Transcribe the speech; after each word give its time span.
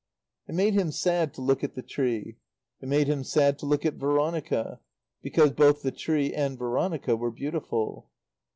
It 0.47 0.55
made 0.55 0.73
him 0.73 0.91
sad 0.91 1.31
to 1.35 1.41
look 1.41 1.63
at 1.63 1.75
the 1.75 1.83
tree; 1.83 2.37
it 2.81 2.89
made 2.89 3.05
him 3.07 3.23
sad 3.23 3.59
to 3.59 3.67
look 3.67 3.85
at 3.85 3.97
Veronica 3.99 4.79
because 5.21 5.51
both 5.51 5.83
the 5.83 5.91
tree 5.91 6.33
and 6.33 6.57
Veronica 6.57 7.15
were 7.15 7.29
beautiful. 7.29 8.09